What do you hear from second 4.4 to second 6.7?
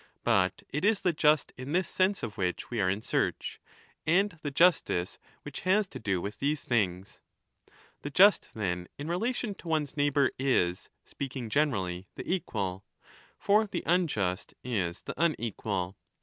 the justice which has to do with these